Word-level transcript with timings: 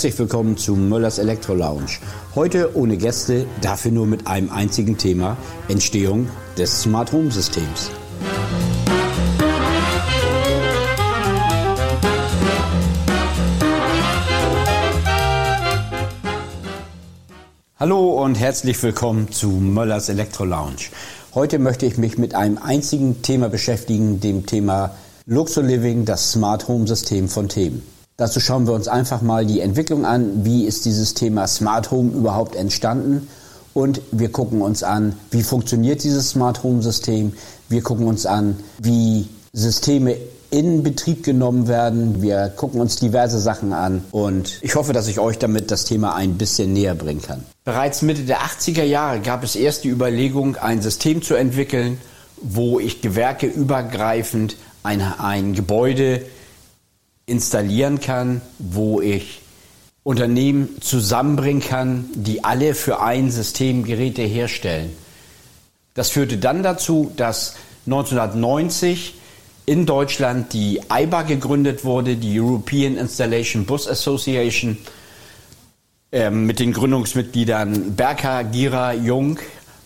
Herzlich 0.00 0.18
willkommen 0.18 0.56
zu 0.56 0.76
Möllers 0.76 1.18
Elektro 1.18 1.52
Lounge. 1.52 1.98
Heute 2.34 2.74
ohne 2.74 2.96
Gäste, 2.96 3.44
dafür 3.60 3.92
nur 3.92 4.06
mit 4.06 4.26
einem 4.26 4.48
einzigen 4.48 4.96
Thema: 4.96 5.36
Entstehung 5.68 6.26
des 6.56 6.80
Smart 6.80 7.12
Home 7.12 7.30
Systems. 7.30 7.90
Hallo 17.78 18.24
und 18.24 18.40
herzlich 18.40 18.82
willkommen 18.82 19.30
zu 19.30 19.50
Möllers 19.50 20.08
Elektro 20.08 20.46
Lounge. 20.46 20.88
Heute 21.34 21.58
möchte 21.58 21.84
ich 21.84 21.98
mich 21.98 22.16
mit 22.16 22.34
einem 22.34 22.56
einzigen 22.56 23.20
Thema 23.20 23.50
beschäftigen, 23.50 24.18
dem 24.18 24.46
Thema 24.46 24.94
Luxo 25.26 25.60
Living, 25.60 26.06
das 26.06 26.32
Smart 26.32 26.68
Home 26.68 26.86
System 26.86 27.28
von 27.28 27.50
Themen. 27.50 27.99
Dazu 28.20 28.38
schauen 28.38 28.66
wir 28.66 28.74
uns 28.74 28.86
einfach 28.86 29.22
mal 29.22 29.46
die 29.46 29.60
Entwicklung 29.60 30.04
an. 30.04 30.44
Wie 30.44 30.66
ist 30.66 30.84
dieses 30.84 31.14
Thema 31.14 31.46
Smart 31.46 31.90
Home 31.90 32.12
überhaupt 32.12 32.54
entstanden? 32.54 33.28
Und 33.72 34.02
wir 34.12 34.30
gucken 34.30 34.60
uns 34.60 34.82
an, 34.82 35.14
wie 35.30 35.42
funktioniert 35.42 36.04
dieses 36.04 36.28
Smart 36.28 36.62
Home 36.62 36.82
System. 36.82 37.32
Wir 37.70 37.80
gucken 37.80 38.06
uns 38.06 38.26
an, 38.26 38.58
wie 38.78 39.26
Systeme 39.54 40.18
in 40.50 40.82
Betrieb 40.82 41.24
genommen 41.24 41.66
werden. 41.66 42.20
Wir 42.20 42.52
gucken 42.54 42.82
uns 42.82 42.96
diverse 42.96 43.38
Sachen 43.38 43.72
an 43.72 44.04
und 44.10 44.58
ich 44.60 44.74
hoffe, 44.74 44.92
dass 44.92 45.08
ich 45.08 45.18
euch 45.18 45.38
damit 45.38 45.70
das 45.70 45.86
Thema 45.86 46.14
ein 46.14 46.36
bisschen 46.36 46.74
näher 46.74 46.94
bringen 46.94 47.22
kann. 47.22 47.42
Bereits 47.64 48.02
Mitte 48.02 48.24
der 48.24 48.40
80er 48.40 48.84
Jahre 48.84 49.20
gab 49.20 49.44
es 49.44 49.56
erst 49.56 49.84
die 49.84 49.88
Überlegung, 49.88 50.56
ein 50.56 50.82
System 50.82 51.22
zu 51.22 51.36
entwickeln, 51.36 51.96
wo 52.42 52.80
ich 52.80 53.00
gewerkeübergreifend 53.00 54.56
ein, 54.82 55.00
ein 55.00 55.54
Gebäude 55.54 56.20
installieren 57.30 58.00
kann, 58.00 58.42
wo 58.58 59.00
ich 59.00 59.40
Unternehmen 60.02 60.80
zusammenbringen 60.80 61.62
kann, 61.62 62.06
die 62.14 62.42
alle 62.42 62.74
für 62.74 63.00
ein 63.00 63.30
System 63.30 63.84
Geräte 63.84 64.22
herstellen. 64.22 64.90
Das 65.94 66.10
führte 66.10 66.38
dann 66.38 66.62
dazu, 66.62 67.12
dass 67.16 67.56
1990 67.86 69.14
in 69.66 69.86
Deutschland 69.86 70.52
die 70.52 70.80
EIBA 70.88 71.22
gegründet 71.22 71.84
wurde, 71.84 72.16
die 72.16 72.40
European 72.40 72.96
Installation 72.96 73.66
Bus 73.66 73.86
Association, 73.86 74.78
äh, 76.12 76.30
mit 76.30 76.58
den 76.58 76.72
Gründungsmitgliedern 76.72 77.94
Berka, 77.94 78.42
Gira, 78.42 78.94
Jung, 78.94 79.38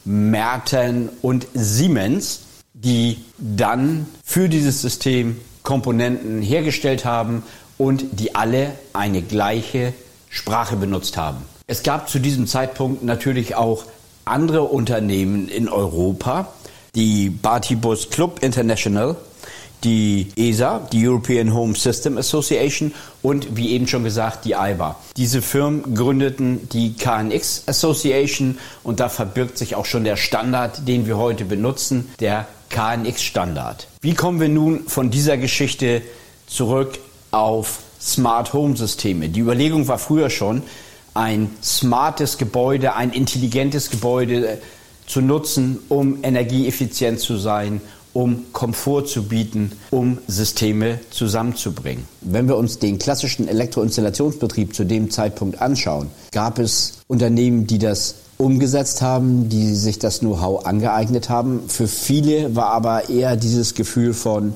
Merten 0.04 1.10
und 1.20 1.46
Siemens, 1.52 2.40
die 2.72 3.18
dann 3.38 4.06
für 4.24 4.48
dieses 4.48 4.80
System 4.80 5.38
Komponenten 5.64 6.40
hergestellt 6.40 7.04
haben 7.04 7.42
und 7.76 8.04
die 8.12 8.36
alle 8.36 8.72
eine 8.92 9.22
gleiche 9.22 9.92
Sprache 10.30 10.76
benutzt 10.76 11.16
haben. 11.16 11.38
Es 11.66 11.82
gab 11.82 12.08
zu 12.08 12.18
diesem 12.20 12.46
Zeitpunkt 12.46 13.02
natürlich 13.02 13.56
auch 13.56 13.84
andere 14.24 14.64
Unternehmen 14.64 15.48
in 15.48 15.68
Europa, 15.68 16.48
die 16.94 17.30
Batibus 17.30 18.10
Club 18.10 18.42
International, 18.42 19.16
die 19.82 20.28
ESA, 20.36 20.86
die 20.92 21.06
European 21.06 21.52
Home 21.54 21.74
System 21.74 22.16
Association 22.16 22.92
und 23.22 23.56
wie 23.56 23.70
eben 23.72 23.86
schon 23.86 24.04
gesagt 24.04 24.44
die 24.44 24.52
IBA. 24.52 24.96
Diese 25.16 25.42
Firmen 25.42 25.94
gründeten 25.94 26.68
die 26.70 26.94
KNX 26.94 27.64
Association 27.66 28.58
und 28.82 29.00
da 29.00 29.08
verbirgt 29.08 29.58
sich 29.58 29.74
auch 29.74 29.84
schon 29.86 30.04
der 30.04 30.16
Standard, 30.16 30.88
den 30.88 31.06
wir 31.06 31.18
heute 31.18 31.44
benutzen, 31.44 32.10
der 32.20 32.46
KNX-Standard. 32.74 33.86
Wie 34.00 34.14
kommen 34.14 34.40
wir 34.40 34.48
nun 34.48 34.88
von 34.88 35.10
dieser 35.10 35.36
Geschichte 35.36 36.02
zurück 36.48 36.98
auf 37.30 37.78
Smart 38.00 38.52
Home 38.52 38.76
Systeme? 38.76 39.28
Die 39.28 39.40
Überlegung 39.40 39.86
war 39.86 39.98
früher 39.98 40.28
schon, 40.28 40.62
ein 41.14 41.50
smartes 41.62 42.36
Gebäude, 42.36 42.96
ein 42.96 43.12
intelligentes 43.12 43.90
Gebäude 43.90 44.58
zu 45.06 45.20
nutzen, 45.20 45.78
um 45.88 46.24
energieeffizient 46.24 47.20
zu 47.20 47.36
sein, 47.36 47.80
um 48.12 48.46
Komfort 48.52 49.06
zu 49.06 49.28
bieten, 49.28 49.70
um 49.90 50.18
Systeme 50.26 50.98
zusammenzubringen. 51.10 52.04
Wenn 52.22 52.48
wir 52.48 52.56
uns 52.56 52.80
den 52.80 52.98
klassischen 52.98 53.46
Elektroinstallationsbetrieb 53.46 54.74
zu 54.74 54.84
dem 54.84 55.10
Zeitpunkt 55.10 55.60
anschauen, 55.60 56.08
gab 56.32 56.58
es 56.58 57.00
Unternehmen, 57.06 57.68
die 57.68 57.78
das 57.78 58.16
umgesetzt 58.38 59.02
haben, 59.02 59.48
die 59.48 59.74
sich 59.74 59.98
das 59.98 60.20
Know-how 60.20 60.66
angeeignet 60.66 61.28
haben. 61.28 61.68
Für 61.68 61.88
viele 61.88 62.56
war 62.56 62.68
aber 62.68 63.08
eher 63.08 63.36
dieses 63.36 63.74
Gefühl 63.74 64.14
von 64.14 64.54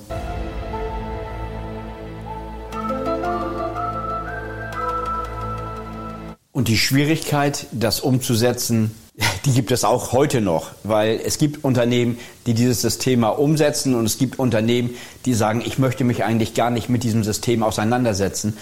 Und 6.58 6.66
die 6.66 6.76
Schwierigkeit, 6.76 7.66
das 7.70 8.00
umzusetzen, 8.00 8.90
die 9.44 9.52
gibt 9.52 9.70
es 9.70 9.84
auch 9.84 10.10
heute 10.10 10.40
noch, 10.40 10.72
weil 10.82 11.20
es 11.24 11.38
gibt 11.38 11.62
Unternehmen, 11.62 12.18
die 12.46 12.54
dieses 12.54 12.82
System 12.82 13.22
umsetzen. 13.22 13.94
Und 13.94 14.06
es 14.06 14.18
gibt 14.18 14.40
Unternehmen, 14.40 14.90
die 15.24 15.34
sagen, 15.34 15.62
ich 15.64 15.78
möchte 15.78 16.02
mich 16.02 16.24
eigentlich 16.24 16.54
gar 16.54 16.70
nicht 16.70 16.88
mit 16.88 17.04
diesem 17.04 17.22
System 17.22 17.62
auseinandersetzen, 17.62 18.56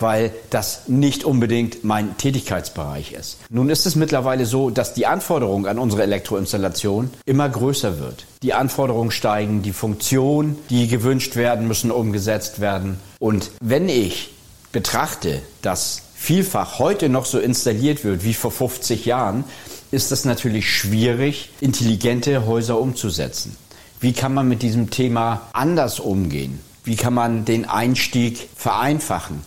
weil 0.00 0.32
das 0.50 0.88
nicht 0.88 1.24
unbedingt 1.24 1.84
mein 1.84 2.16
Tätigkeitsbereich 2.16 3.12
ist. 3.12 3.38
Nun 3.50 3.70
ist 3.70 3.86
es 3.86 3.96
mittlerweile 3.96 4.46
so, 4.46 4.70
dass 4.70 4.94
die 4.94 5.06
Anforderung 5.06 5.66
an 5.66 5.78
unsere 5.78 6.02
Elektroinstallation 6.02 7.10
immer 7.26 7.48
größer 7.48 8.00
wird. 8.00 8.26
Die 8.42 8.54
Anforderungen 8.54 9.10
steigen, 9.10 9.62
die 9.62 9.72
Funktionen, 9.72 10.56
die 10.70 10.88
gewünscht 10.88 11.36
werden, 11.36 11.68
müssen 11.68 11.90
umgesetzt 11.90 12.60
werden. 12.60 12.98
Und 13.18 13.50
wenn 13.60 13.88
ich 13.88 14.32
betrachte, 14.72 15.42
dass 15.62 16.02
vielfach 16.14 16.78
heute 16.78 17.08
noch 17.08 17.24
so 17.24 17.38
installiert 17.38 18.04
wird 18.04 18.24
wie 18.24 18.34
vor 18.34 18.50
50 18.50 19.04
Jahren, 19.04 19.44
ist 19.90 20.12
es 20.12 20.24
natürlich 20.24 20.70
schwierig, 20.70 21.50
intelligente 21.60 22.46
Häuser 22.46 22.78
umzusetzen. 22.78 23.56
Wie 24.00 24.12
kann 24.12 24.32
man 24.32 24.48
mit 24.48 24.62
diesem 24.62 24.90
Thema 24.90 25.48
anders 25.52 26.00
umgehen? 26.00 26.60
Wie 26.84 26.96
kann 26.96 27.12
man 27.12 27.44
den 27.44 27.68
Einstieg 27.68 28.48
vereinfachen? 28.56 29.42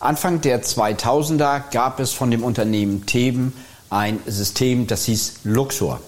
Anfang 0.00 0.40
der 0.40 0.62
2000er 0.62 1.70
gab 1.72 1.98
es 1.98 2.12
von 2.12 2.30
dem 2.30 2.44
Unternehmen 2.44 3.06
Theben 3.06 3.52
ein 3.90 4.20
System, 4.26 4.86
das 4.86 5.04
hieß 5.06 5.40
Luxor. 5.42 6.00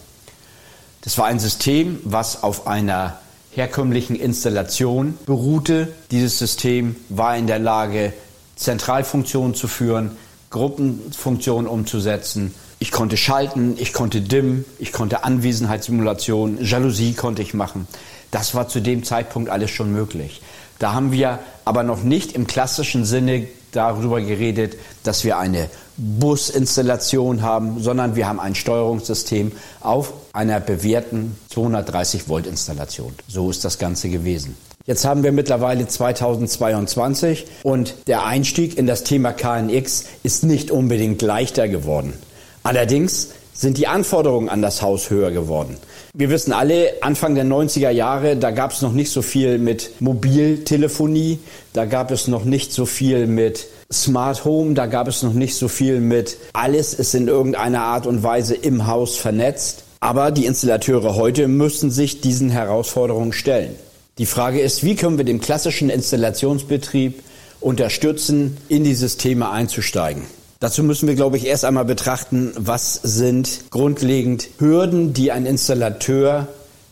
Das 1.00 1.18
war 1.18 1.26
ein 1.26 1.40
System, 1.40 1.98
was 2.04 2.44
auf 2.44 2.68
einer 2.68 3.18
herkömmlichen 3.50 4.14
Installation 4.14 5.18
beruhte. 5.26 5.88
Dieses 6.12 6.38
System 6.38 6.94
war 7.08 7.36
in 7.36 7.48
der 7.48 7.58
Lage, 7.58 8.12
Zentralfunktionen 8.54 9.54
zu 9.54 9.66
führen, 9.66 10.12
Gruppenfunktionen 10.50 11.66
umzusetzen. 11.66 12.54
Ich 12.78 12.92
konnte 12.92 13.16
schalten, 13.16 13.74
ich 13.76 13.92
konnte 13.92 14.20
dimmen, 14.20 14.64
ich 14.78 14.92
konnte 14.92 15.24
Anwesenheitssimulation, 15.24 16.64
Jalousie 16.64 17.14
konnte 17.14 17.42
ich 17.42 17.54
machen. 17.54 17.88
Das 18.30 18.54
war 18.54 18.68
zu 18.68 18.80
dem 18.80 19.02
Zeitpunkt 19.02 19.50
alles 19.50 19.70
schon 19.70 19.90
möglich. 19.92 20.42
Da 20.78 20.92
haben 20.92 21.10
wir 21.10 21.40
aber 21.64 21.82
noch 21.82 22.04
nicht 22.04 22.32
im 22.32 22.46
klassischen 22.46 23.04
Sinne 23.04 23.48
darüber 23.72 24.20
geredet, 24.20 24.76
dass 25.04 25.24
wir 25.24 25.38
eine 25.38 25.68
Businstallation 25.96 27.42
haben, 27.42 27.80
sondern 27.82 28.16
wir 28.16 28.26
haben 28.26 28.40
ein 28.40 28.54
Steuerungssystem 28.54 29.52
auf 29.80 30.12
einer 30.32 30.60
bewährten 30.60 31.36
230 31.50 32.28
Volt 32.28 32.46
Installation. 32.46 33.12
So 33.28 33.50
ist 33.50 33.64
das 33.64 33.78
Ganze 33.78 34.08
gewesen. 34.08 34.56
Jetzt 34.86 35.04
haben 35.04 35.22
wir 35.22 35.30
mittlerweile 35.30 35.86
2022 35.86 37.46
und 37.62 37.94
der 38.06 38.24
Einstieg 38.24 38.78
in 38.78 38.86
das 38.86 39.04
Thema 39.04 39.32
KNX 39.32 40.04
ist 40.22 40.42
nicht 40.42 40.70
unbedingt 40.70 41.20
leichter 41.20 41.68
geworden. 41.68 42.14
Allerdings 42.62 43.28
sind 43.60 43.76
die 43.76 43.86
Anforderungen 43.86 44.48
an 44.48 44.62
das 44.62 44.80
Haus 44.80 45.10
höher 45.10 45.30
geworden. 45.32 45.76
Wir 46.14 46.30
wissen 46.30 46.54
alle, 46.54 46.94
Anfang 47.02 47.34
der 47.34 47.44
90er 47.44 47.90
Jahre, 47.90 48.36
da 48.36 48.52
gab 48.52 48.72
es 48.72 48.80
noch 48.80 48.92
nicht 48.94 49.12
so 49.12 49.20
viel 49.20 49.58
mit 49.58 50.00
Mobiltelefonie, 50.00 51.38
da 51.74 51.84
gab 51.84 52.10
es 52.10 52.26
noch 52.26 52.44
nicht 52.44 52.72
so 52.72 52.86
viel 52.86 53.26
mit 53.26 53.66
Smart 53.92 54.46
Home, 54.46 54.72
da 54.72 54.86
gab 54.86 55.08
es 55.08 55.22
noch 55.22 55.34
nicht 55.34 55.56
so 55.56 55.68
viel 55.68 56.00
mit 56.00 56.38
alles 56.54 56.94
ist 56.94 57.14
in 57.14 57.28
irgendeiner 57.28 57.82
Art 57.82 58.06
und 58.06 58.22
Weise 58.22 58.54
im 58.54 58.86
Haus 58.86 59.16
vernetzt. 59.16 59.84
Aber 60.00 60.30
die 60.30 60.46
Installateure 60.46 61.14
heute 61.16 61.46
müssen 61.46 61.90
sich 61.90 62.22
diesen 62.22 62.48
Herausforderungen 62.48 63.34
stellen. 63.34 63.74
Die 64.16 64.24
Frage 64.24 64.60
ist, 64.60 64.84
wie 64.84 64.96
können 64.96 65.18
wir 65.18 65.26
den 65.26 65.40
klassischen 65.40 65.90
Installationsbetrieb 65.90 67.22
unterstützen, 67.60 68.56
in 68.70 68.84
die 68.84 68.94
Systeme 68.94 69.50
einzusteigen? 69.50 70.22
Dazu 70.60 70.84
müssen 70.84 71.08
wir, 71.08 71.14
glaube 71.14 71.38
ich, 71.38 71.46
erst 71.46 71.64
einmal 71.64 71.86
betrachten, 71.86 72.52
was 72.54 73.00
sind 73.02 73.70
grundlegend 73.70 74.50
Hürden, 74.58 75.14
die 75.14 75.32
ein 75.32 75.46
Installateur 75.46 76.48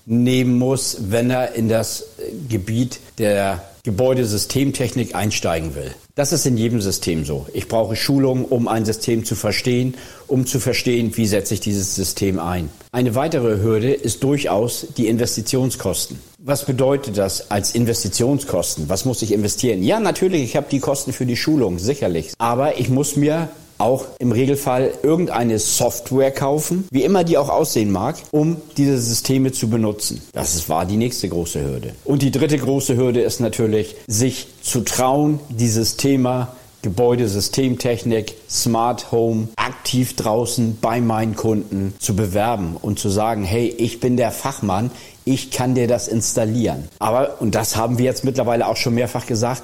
nehmen 0.06 0.56
muss, 0.56 0.96
wenn 1.10 1.28
er 1.28 1.52
in 1.52 1.68
das 1.68 2.06
Gebiet 2.48 2.98
der 3.18 3.62
Gebäudesystemtechnik 3.84 5.14
einsteigen 5.14 5.74
will. 5.74 5.94
Das 6.14 6.32
ist 6.32 6.46
in 6.46 6.56
jedem 6.56 6.80
System 6.80 7.26
so. 7.26 7.46
Ich 7.52 7.68
brauche 7.68 7.94
Schulung, 7.94 8.46
um 8.46 8.68
ein 8.68 8.86
System 8.86 9.26
zu 9.26 9.34
verstehen, 9.34 9.94
um 10.26 10.46
zu 10.46 10.60
verstehen, 10.60 11.14
wie 11.18 11.26
setze 11.26 11.52
ich 11.52 11.60
dieses 11.60 11.94
System 11.94 12.38
ein. 12.38 12.70
Eine 12.90 13.14
weitere 13.14 13.60
Hürde 13.60 13.92
ist 13.92 14.24
durchaus 14.24 14.86
die 14.96 15.08
Investitionskosten. 15.08 16.18
Was 16.48 16.64
bedeutet 16.64 17.18
das 17.18 17.50
als 17.50 17.74
Investitionskosten? 17.74 18.88
Was 18.88 19.04
muss 19.04 19.20
ich 19.20 19.32
investieren? 19.32 19.82
Ja, 19.82 20.00
natürlich, 20.00 20.42
ich 20.44 20.56
habe 20.56 20.66
die 20.70 20.80
Kosten 20.80 21.12
für 21.12 21.26
die 21.26 21.36
Schulung, 21.36 21.78
sicherlich. 21.78 22.30
Aber 22.38 22.78
ich 22.78 22.88
muss 22.88 23.16
mir 23.16 23.50
auch 23.76 24.06
im 24.18 24.32
Regelfall 24.32 24.92
irgendeine 25.02 25.58
Software 25.58 26.30
kaufen, 26.30 26.88
wie 26.90 27.04
immer 27.04 27.22
die 27.22 27.36
auch 27.36 27.50
aussehen 27.50 27.92
mag, 27.92 28.16
um 28.30 28.56
diese 28.78 28.98
Systeme 28.98 29.52
zu 29.52 29.68
benutzen. 29.68 30.22
Das 30.32 30.70
war 30.70 30.86
die 30.86 30.96
nächste 30.96 31.28
große 31.28 31.62
Hürde. 31.62 31.92
Und 32.06 32.22
die 32.22 32.30
dritte 32.30 32.56
große 32.56 32.96
Hürde 32.96 33.20
ist 33.20 33.40
natürlich, 33.40 33.96
sich 34.06 34.46
zu 34.62 34.80
trauen, 34.80 35.40
dieses 35.50 35.98
Thema 35.98 36.56
Gebäudesystemtechnik, 36.80 38.34
Smart 38.48 39.10
Home 39.10 39.48
aktiv 39.56 40.14
draußen 40.14 40.78
bei 40.80 41.00
meinen 41.00 41.34
Kunden 41.34 41.92
zu 41.98 42.14
bewerben 42.14 42.76
und 42.80 42.98
zu 42.98 43.08
sagen, 43.08 43.42
hey, 43.42 43.66
ich 43.66 44.00
bin 44.00 44.16
der 44.16 44.30
Fachmann, 44.30 44.90
ich 45.28 45.50
kann 45.50 45.74
dir 45.74 45.86
das 45.86 46.08
installieren. 46.08 46.88
Aber, 46.98 47.40
und 47.40 47.54
das 47.54 47.76
haben 47.76 47.98
wir 47.98 48.06
jetzt 48.06 48.24
mittlerweile 48.24 48.66
auch 48.66 48.76
schon 48.76 48.94
mehrfach 48.94 49.26
gesagt, 49.26 49.62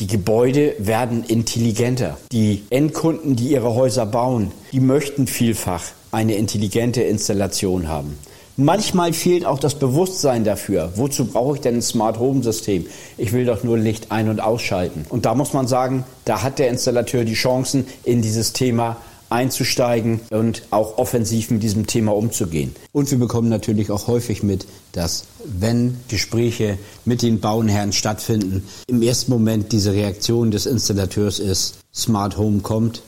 die 0.00 0.08
Gebäude 0.08 0.74
werden 0.78 1.22
intelligenter. 1.22 2.18
Die 2.32 2.64
Endkunden, 2.70 3.36
die 3.36 3.48
ihre 3.48 3.74
Häuser 3.74 4.06
bauen, 4.06 4.50
die 4.72 4.80
möchten 4.80 5.28
vielfach 5.28 5.84
eine 6.10 6.34
intelligente 6.34 7.02
Installation 7.02 7.86
haben. 7.86 8.18
Manchmal 8.56 9.12
fehlt 9.12 9.46
auch 9.46 9.58
das 9.58 9.76
Bewusstsein 9.76 10.44
dafür. 10.44 10.92
Wozu 10.96 11.26
brauche 11.26 11.56
ich 11.56 11.60
denn 11.60 11.76
ein 11.76 11.82
Smart 11.82 12.18
Home 12.18 12.42
System? 12.42 12.86
Ich 13.16 13.32
will 13.32 13.44
doch 13.44 13.64
nur 13.64 13.78
Licht 13.78 14.10
ein- 14.10 14.28
und 14.28 14.40
ausschalten. 14.40 15.06
Und 15.08 15.26
da 15.26 15.34
muss 15.34 15.52
man 15.52 15.66
sagen, 15.66 16.04
da 16.24 16.42
hat 16.42 16.58
der 16.58 16.68
Installateur 16.68 17.24
die 17.24 17.34
Chancen, 17.34 17.86
in 18.04 18.22
dieses 18.22 18.52
Thema 18.52 18.96
einzusteigen 19.30 20.20
und 20.30 20.62
auch 20.70 20.98
offensiv 20.98 21.50
mit 21.50 21.62
diesem 21.62 21.86
Thema 21.86 22.14
umzugehen. 22.14 22.74
Und 22.92 23.10
wir 23.10 23.18
bekommen 23.18 23.48
natürlich 23.48 23.90
auch 23.90 24.06
häufig 24.06 24.42
mit, 24.42 24.66
dass 24.92 25.24
wenn 25.44 25.96
Gespräche 26.08 26.78
mit 27.04 27.22
den 27.22 27.40
Bauherren 27.40 27.92
stattfinden, 27.92 28.64
im 28.86 29.02
ersten 29.02 29.32
Moment 29.32 29.72
diese 29.72 29.92
Reaktion 29.92 30.50
des 30.50 30.66
Installateurs 30.66 31.38
ist, 31.38 31.78
Smart 31.94 32.36
Home 32.36 32.60
kommt. 32.60 33.02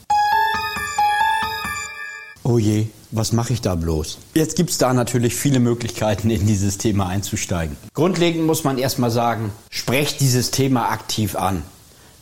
Oh 2.44 2.58
je, 2.58 2.86
was 3.10 3.32
mache 3.32 3.52
ich 3.52 3.60
da 3.60 3.74
bloß? 3.74 4.18
Jetzt 4.34 4.56
gibt 4.56 4.70
es 4.70 4.78
da 4.78 4.92
natürlich 4.92 5.34
viele 5.34 5.58
Möglichkeiten, 5.58 6.30
in 6.30 6.46
dieses 6.46 6.78
Thema 6.78 7.06
einzusteigen. 7.06 7.76
Grundlegend 7.94 8.46
muss 8.46 8.62
man 8.62 8.78
erstmal 8.78 9.10
sagen, 9.10 9.50
sprecht 9.70 10.20
dieses 10.20 10.50
Thema 10.50 10.90
aktiv 10.90 11.34
an. 11.34 11.62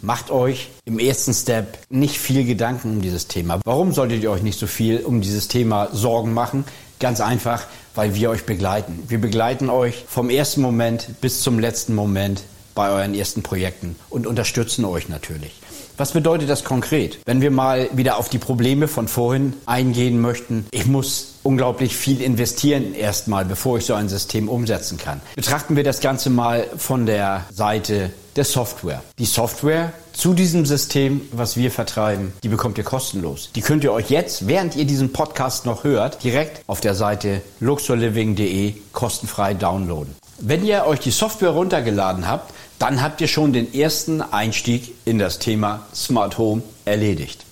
Macht 0.04 0.30
euch 0.30 0.68
im 0.84 0.98
ersten 0.98 1.32
Step 1.32 1.78
nicht 1.88 2.18
viel 2.18 2.44
Gedanken 2.44 2.90
um 2.90 3.00
dieses 3.00 3.26
Thema. 3.26 3.60
Warum 3.64 3.94
solltet 3.94 4.22
ihr 4.22 4.30
euch 4.30 4.42
nicht 4.42 4.58
so 4.58 4.66
viel 4.66 4.98
um 4.98 5.22
dieses 5.22 5.48
Thema 5.48 5.88
Sorgen 5.94 6.34
machen? 6.34 6.64
Ganz 7.00 7.22
einfach, 7.22 7.64
weil 7.94 8.14
wir 8.14 8.28
euch 8.28 8.44
begleiten. 8.44 9.02
Wir 9.08 9.18
begleiten 9.18 9.70
euch 9.70 10.04
vom 10.06 10.28
ersten 10.28 10.60
Moment 10.60 11.22
bis 11.22 11.40
zum 11.40 11.58
letzten 11.58 11.94
Moment 11.94 12.42
bei 12.74 12.90
euren 12.90 13.14
ersten 13.14 13.42
Projekten 13.42 13.96
und 14.10 14.26
unterstützen 14.26 14.84
euch 14.84 15.08
natürlich. 15.08 15.52
Was 15.96 16.12
bedeutet 16.12 16.50
das 16.50 16.64
konkret? 16.64 17.20
Wenn 17.24 17.40
wir 17.40 17.50
mal 17.50 17.88
wieder 17.94 18.18
auf 18.18 18.28
die 18.28 18.38
Probleme 18.38 18.88
von 18.88 19.08
vorhin 19.08 19.54
eingehen 19.64 20.20
möchten, 20.20 20.66
ich 20.70 20.84
muss 20.84 21.36
unglaublich 21.44 21.96
viel 21.96 22.20
investieren 22.20 22.94
erstmal, 22.94 23.46
bevor 23.46 23.78
ich 23.78 23.86
so 23.86 23.94
ein 23.94 24.10
System 24.10 24.50
umsetzen 24.50 24.98
kann. 24.98 25.22
Betrachten 25.34 25.76
wir 25.76 25.84
das 25.84 26.00
Ganze 26.00 26.28
mal 26.28 26.66
von 26.76 27.06
der 27.06 27.46
Seite 27.50 28.10
der 28.36 28.44
Software. 28.44 29.02
Die 29.18 29.24
Software 29.24 29.92
zu 30.12 30.34
diesem 30.34 30.66
System, 30.66 31.22
was 31.32 31.56
wir 31.56 31.70
vertreiben, 31.70 32.32
die 32.42 32.48
bekommt 32.48 32.78
ihr 32.78 32.84
kostenlos. 32.84 33.50
Die 33.54 33.60
könnt 33.60 33.84
ihr 33.84 33.92
euch 33.92 34.10
jetzt, 34.10 34.46
während 34.48 34.76
ihr 34.76 34.84
diesen 34.84 35.12
Podcast 35.12 35.66
noch 35.66 35.84
hört, 35.84 36.22
direkt 36.24 36.62
auf 36.66 36.80
der 36.80 36.94
Seite 36.94 37.42
luxorliving.de 37.60 38.74
kostenfrei 38.92 39.54
downloaden. 39.54 40.14
Wenn 40.38 40.64
ihr 40.64 40.84
euch 40.86 41.00
die 41.00 41.10
Software 41.10 41.50
runtergeladen 41.50 42.26
habt, 42.26 42.52
dann 42.78 43.00
habt 43.00 43.20
ihr 43.20 43.28
schon 43.28 43.52
den 43.52 43.72
ersten 43.72 44.20
Einstieg 44.20 44.94
in 45.04 45.18
das 45.18 45.38
Thema 45.38 45.86
Smart 45.94 46.38
Home 46.38 46.62
erledigt. 46.84 47.44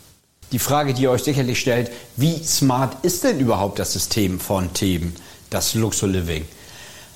Die 0.50 0.58
Frage, 0.58 0.92
die 0.92 1.02
ihr 1.02 1.10
euch 1.10 1.22
sicherlich 1.22 1.60
stellt, 1.60 1.90
wie 2.16 2.44
smart 2.44 3.02
ist 3.02 3.24
denn 3.24 3.40
überhaupt 3.40 3.78
das 3.78 3.92
System 3.92 4.38
von 4.38 4.74
Theben, 4.74 5.14
das 5.48 5.74
Luxor 5.74 6.08
Living? 6.08 6.44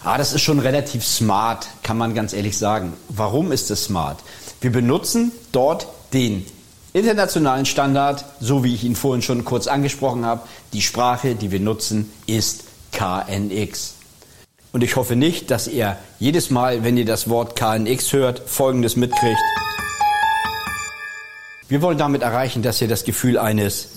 Ah, 0.02 0.18
das 0.18 0.32
ist 0.32 0.42
schon 0.42 0.58
relativ 0.58 1.04
smart, 1.04 1.66
kann 1.82 1.98
man 1.98 2.14
ganz 2.14 2.32
ehrlich 2.32 2.56
sagen. 2.56 2.92
Warum 3.08 3.50
ist 3.52 3.70
es 3.70 3.84
smart? 3.84 4.18
Wir 4.60 4.70
benutzen 4.70 5.32
dort 5.52 5.88
den 6.12 6.46
internationalen 6.92 7.66
Standard, 7.66 8.24
so 8.40 8.64
wie 8.64 8.74
ich 8.74 8.84
ihn 8.84 8.96
vorhin 8.96 9.22
schon 9.22 9.44
kurz 9.44 9.66
angesprochen 9.66 10.24
habe. 10.24 10.42
Die 10.72 10.82
Sprache, 10.82 11.34
die 11.34 11.50
wir 11.50 11.60
nutzen, 11.60 12.10
ist 12.26 12.64
KNX. 12.92 13.94
Und 14.72 14.82
ich 14.82 14.96
hoffe 14.96 15.16
nicht, 15.16 15.50
dass 15.50 15.68
ihr 15.68 15.96
jedes 16.18 16.50
Mal, 16.50 16.84
wenn 16.84 16.96
ihr 16.96 17.04
das 17.04 17.28
Wort 17.28 17.56
KNX 17.56 18.12
hört, 18.12 18.42
Folgendes 18.46 18.96
mitkriegt. 18.96 19.40
Wir 21.68 21.82
wollen 21.82 21.98
damit 21.98 22.22
erreichen, 22.22 22.62
dass 22.62 22.80
ihr 22.80 22.88
das 22.88 23.04
Gefühl 23.04 23.38
eines 23.38 23.88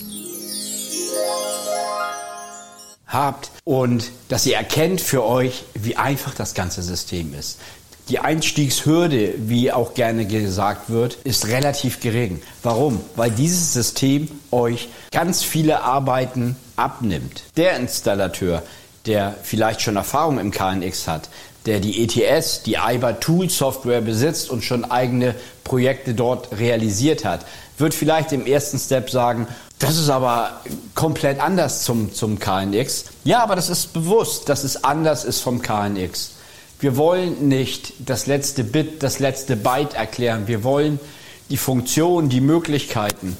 habt 3.09 3.51
und 3.65 4.11
dass 4.29 4.45
ihr 4.45 4.55
erkennt 4.55 5.01
für 5.01 5.25
euch, 5.25 5.63
wie 5.73 5.97
einfach 5.97 6.33
das 6.33 6.53
ganze 6.53 6.81
System 6.81 7.33
ist. 7.37 7.59
Die 8.07 8.17
Einstiegshürde, 8.17 9.35
wie 9.37 9.71
auch 9.71 9.93
gerne 9.93 10.25
gesagt 10.25 10.89
wird, 10.89 11.13
ist 11.25 11.47
relativ 11.47 11.99
gering. 11.99 12.41
Warum? 12.63 13.01
Weil 13.15 13.29
dieses 13.29 13.73
System 13.73 14.29
euch 14.49 14.89
ganz 15.11 15.43
viele 15.43 15.83
Arbeiten 15.83 16.55
abnimmt. 16.75 17.43
Der 17.55 17.77
Installateur, 17.77 18.63
der 19.05 19.35
vielleicht 19.43 19.81
schon 19.81 19.95
Erfahrung 19.95 20.39
im 20.39 20.49
KNX 20.49 21.07
hat, 21.07 21.29
der 21.67 21.79
die 21.79 22.03
ETS, 22.03 22.63
die 22.63 22.77
IBA 22.83 23.13
Tool 23.13 23.47
Software 23.47 24.01
besitzt 24.01 24.49
und 24.49 24.63
schon 24.63 24.89
eigene 24.89 25.35
Projekte 25.63 26.15
dort 26.15 26.57
realisiert 26.57 27.25
hat, 27.25 27.45
wird 27.79 27.93
vielleicht 27.93 28.31
im 28.31 28.45
ersten 28.45 28.79
Step 28.79 29.09
sagen, 29.09 29.47
das 29.79 29.97
ist 29.97 30.09
aber 30.09 30.61
komplett 30.95 31.39
anders 31.39 31.83
zum, 31.83 32.13
zum 32.13 32.39
KNX. 32.39 33.05
Ja, 33.23 33.41
aber 33.41 33.55
das 33.55 33.69
ist 33.69 33.93
bewusst, 33.93 34.49
dass 34.49 34.63
es 34.63 34.83
anders 34.83 35.23
ist 35.23 35.41
vom 35.41 35.61
KNX. 35.61 36.31
Wir 36.79 36.97
wollen 36.97 37.47
nicht 37.47 37.93
das 37.99 38.25
letzte 38.27 38.63
Bit, 38.63 39.03
das 39.03 39.19
letzte 39.19 39.55
Byte 39.55 39.93
erklären. 39.93 40.47
Wir 40.47 40.63
wollen 40.63 40.99
die 41.49 41.57
Funktion, 41.57 42.29
die 42.29 42.41
Möglichkeiten 42.41 43.37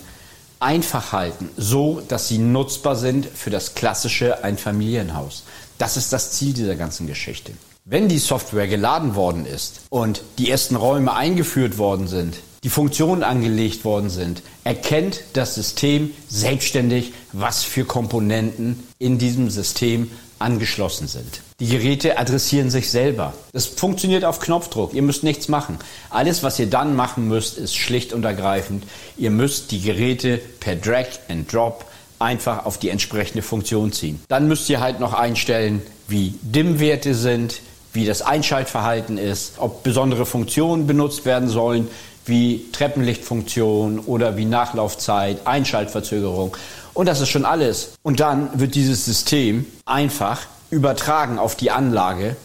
einfach 0.59 1.13
halten, 1.13 1.49
so 1.55 2.01
dass 2.07 2.27
sie 2.27 2.37
nutzbar 2.37 2.95
sind 2.95 3.25
für 3.25 3.49
das 3.49 3.75
klassische 3.75 4.43
Einfamilienhaus. 4.43 5.43
Das 5.77 5.95
ist 5.95 6.11
das 6.11 6.31
Ziel 6.31 6.53
dieser 6.53 6.75
ganzen 6.75 7.07
Geschichte. 7.07 7.53
Wenn 7.85 8.09
die 8.09 8.19
Software 8.19 8.67
geladen 8.67 9.15
worden 9.15 9.45
ist 9.45 9.81
und 9.89 10.21
die 10.37 10.51
ersten 10.51 10.75
Räume 10.75 11.13
eingeführt 11.13 11.77
worden 11.77 12.07
sind, 12.07 12.35
die 12.63 12.69
Funktionen 12.69 13.23
angelegt 13.23 13.85
worden 13.85 14.09
sind, 14.09 14.41
erkennt 14.63 15.21
das 15.33 15.55
System 15.55 16.11
selbstständig, 16.27 17.13
was 17.31 17.63
für 17.63 17.85
Komponenten 17.85 18.83
in 18.99 19.17
diesem 19.17 19.49
System 19.49 20.11
angeschlossen 20.39 21.07
sind. 21.07 21.41
Die 21.59 21.67
Geräte 21.67 22.17
adressieren 22.17 22.69
sich 22.69 22.89
selber. 22.89 23.33
Das 23.51 23.65
funktioniert 23.65 24.23
auf 24.23 24.39
Knopfdruck. 24.39 24.93
Ihr 24.93 25.01
müsst 25.01 25.23
nichts 25.23 25.49
machen. 25.49 25.77
Alles, 26.09 26.41
was 26.41 26.57
ihr 26.59 26.67
dann 26.67 26.95
machen 26.95 27.27
müsst, 27.27 27.57
ist 27.57 27.75
schlicht 27.75 28.13
und 28.13 28.23
ergreifend, 28.23 28.85
ihr 29.17 29.31
müsst 29.31 29.71
die 29.71 29.81
Geräte 29.81 30.39
per 30.59 30.77
Drag 30.77 31.07
and 31.27 31.51
Drop 31.51 31.85
einfach 32.17 32.65
auf 32.65 32.77
die 32.77 32.89
entsprechende 32.89 33.41
Funktion 33.41 33.91
ziehen. 33.91 34.21
Dann 34.27 34.47
müsst 34.47 34.69
ihr 34.69 34.79
halt 34.79 34.99
noch 34.99 35.13
einstellen, 35.13 35.81
wie 36.07 36.35
Dimmwerte 36.41 37.13
sind, 37.13 37.61
wie 37.93 38.05
das 38.05 38.21
Einschaltverhalten 38.21 39.17
ist, 39.17 39.53
ob 39.57 39.83
besondere 39.83 40.25
Funktionen 40.25 40.85
benutzt 40.85 41.25
werden 41.25 41.49
sollen, 41.49 41.87
wie 42.25 42.65
Treppenlichtfunktion 42.71 43.99
oder 43.99 44.37
wie 44.37 44.45
Nachlaufzeit, 44.45 45.45
Einschaltverzögerung. 45.45 46.55
Und 46.93 47.05
das 47.05 47.21
ist 47.21 47.29
schon 47.29 47.45
alles. 47.45 47.93
Und 48.03 48.19
dann 48.19 48.59
wird 48.59 48.75
dieses 48.75 49.05
System 49.05 49.65
einfach 49.85 50.41
übertragen 50.69 51.39
auf 51.39 51.55
die 51.55 51.71
Anlage 51.71 52.35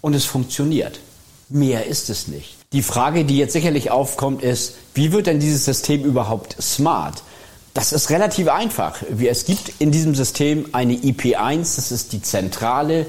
und 0.00 0.14
es 0.14 0.24
funktioniert. 0.24 1.00
Mehr 1.48 1.86
ist 1.86 2.10
es 2.10 2.28
nicht. 2.28 2.56
Die 2.72 2.82
Frage, 2.82 3.24
die 3.24 3.36
jetzt 3.36 3.52
sicherlich 3.52 3.90
aufkommt, 3.90 4.42
ist, 4.42 4.74
wie 4.94 5.12
wird 5.12 5.26
denn 5.26 5.40
dieses 5.40 5.64
System 5.64 6.04
überhaupt 6.04 6.56
smart? 6.60 7.22
Das 7.74 7.92
ist 7.92 8.10
relativ 8.10 8.48
einfach. 8.48 9.02
Es 9.20 9.44
gibt 9.44 9.72
in 9.78 9.90
diesem 9.90 10.14
System 10.14 10.66
eine 10.72 10.94
IP1, 10.94 11.76
das 11.76 11.90
ist 11.90 12.12
die 12.12 12.22
Zentrale, 12.22 13.06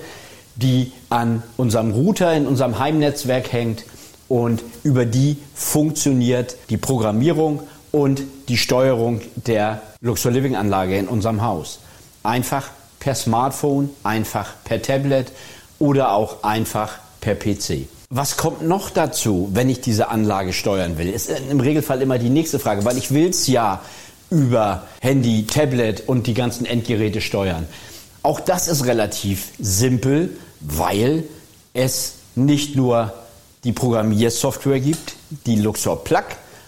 die 0.55 0.91
an 1.09 1.43
unserem 1.57 1.91
Router 1.91 2.33
in 2.33 2.47
unserem 2.47 2.79
Heimnetzwerk 2.79 3.51
hängt 3.51 3.83
und 4.27 4.63
über 4.83 5.05
die 5.05 5.37
funktioniert 5.53 6.55
die 6.69 6.77
Programmierung 6.77 7.61
und 7.91 8.21
die 8.49 8.57
Steuerung 8.57 9.21
der 9.35 9.81
Luxor 10.01 10.31
Living 10.31 10.55
Anlage 10.55 10.97
in 10.97 11.07
unserem 11.07 11.41
Haus. 11.41 11.79
Einfach 12.23 12.69
per 12.99 13.15
Smartphone, 13.15 13.89
einfach 14.03 14.53
per 14.63 14.81
Tablet 14.81 15.31
oder 15.79 16.13
auch 16.13 16.43
einfach 16.43 16.99
per 17.21 17.35
PC. 17.35 17.87
Was 18.09 18.37
kommt 18.37 18.61
noch 18.61 18.89
dazu, 18.89 19.49
wenn 19.53 19.69
ich 19.69 19.81
diese 19.81 20.09
Anlage 20.09 20.53
steuern 20.53 20.97
will? 20.97 21.09
Ist 21.09 21.29
im 21.29 21.59
Regelfall 21.59 22.01
immer 22.01 22.17
die 22.17 22.29
nächste 22.29 22.59
Frage, 22.59 22.85
weil 22.85 22.97
ich 22.97 23.11
will 23.11 23.29
es 23.29 23.47
ja 23.47 23.81
über 24.29 24.83
Handy, 25.01 25.45
Tablet 25.45 26.07
und 26.07 26.27
die 26.27 26.33
ganzen 26.33 26.65
Endgeräte 26.65 27.21
steuern. 27.21 27.67
Auch 28.23 28.39
das 28.39 28.67
ist 28.67 28.85
relativ 28.85 29.49
simpel, 29.59 30.37
weil 30.59 31.25
es 31.73 32.15
nicht 32.35 32.75
nur 32.75 33.13
die 33.63 33.72
Programmiersoftware 33.72 34.79
gibt, 34.79 35.15
die 35.46 35.55
Luxor 35.55 36.03
Plug, 36.03 36.24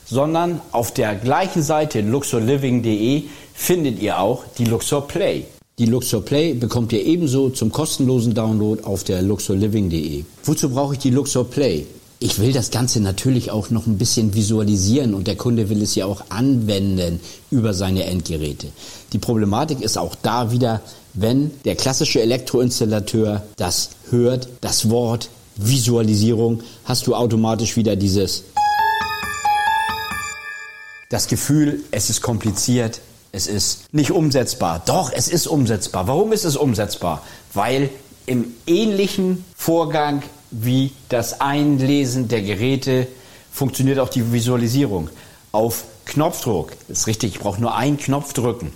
sondern 0.06 0.62
auf 0.72 0.94
der 0.94 1.16
gleichen 1.16 1.64
Seite 1.64 2.02
luxorliving.de 2.02 3.24
findet 3.54 4.02
ihr 4.02 4.20
auch 4.20 4.44
die 4.58 4.66
Luxor 4.66 5.08
Play. 5.08 5.46
Die 5.78 5.88
Luxor 5.88 6.22
Play 6.22 6.54
bekommt 6.54 6.94
ihr 6.94 7.04
ebenso 7.06 7.50
zum 7.50 7.72
kostenlosen 7.72 8.34
Download 8.34 8.84
auf 8.84 9.04
der 9.04 9.22
luxorliving.de. 9.22 10.24
Wozu 10.46 10.70
brauche 10.70 10.94
ich 10.94 11.00
die 11.00 11.10
Luxor 11.10 11.44
Play? 11.44 11.86
Ich 12.20 12.40
will 12.40 12.54
das 12.54 12.72
Ganze 12.72 13.02
natürlich 13.02 13.52
auch 13.52 13.72
noch 13.72 13.86
ein 13.88 13.98
bisschen 13.98 14.34
visualisieren 14.34 15.14
und 15.14 15.28
der 15.28 15.36
Kunde 15.36 15.70
will 15.70 15.82
es 15.82 15.96
ja 15.96 16.06
auch 16.06 16.24
anwenden 16.30 17.20
über 17.52 17.74
seine 17.74 18.06
Endgeräte. 18.06 18.68
Die 19.12 19.20
Problematik 19.20 19.82
ist 19.82 19.98
auch 19.98 20.16
da 20.16 20.52
wieder, 20.52 20.82
wenn 21.14 21.52
der 21.66 21.76
klassische 21.76 22.22
Elektroinstallateur 22.22 23.44
das 23.58 23.90
hört, 24.12 24.48
das 24.62 24.90
Wort 24.90 25.30
Visualisierung, 25.56 26.62
hast 26.84 27.08
du 27.08 27.16
automatisch 27.16 27.76
wieder 27.78 27.96
dieses 27.96 28.44
das 31.10 31.28
Gefühl, 31.28 31.82
es 31.92 32.10
ist 32.10 32.22
kompliziert, 32.22 33.00
es 33.32 33.48
ist 33.48 33.94
nicht 33.94 34.12
umsetzbar. 34.12 34.82
Doch, 34.86 35.12
es 35.14 35.28
ist 35.28 35.48
umsetzbar. 35.48 36.08
Warum 36.08 36.34
ist 36.34 36.46
es 36.46 36.56
umsetzbar? 36.56 37.22
Weil 37.54 37.90
im 38.26 38.54
ähnlichen 38.66 39.46
Vorgang 39.56 40.24
wie 40.52 40.92
das 41.10 41.42
Einlesen 41.42 42.28
der 42.28 42.42
Geräte 42.42 43.08
funktioniert 43.52 44.00
auch 44.00 44.10
die 44.10 44.32
Visualisierung. 44.32 45.10
Auf 45.52 45.86
Knopfdruck, 46.06 46.72
ist 46.88 47.08
richtig, 47.08 47.36
ich 47.36 47.40
brauche 47.40 47.62
nur 47.62 47.76
einen 47.76 47.98
Knopf 47.98 48.34
drücken, 48.34 48.72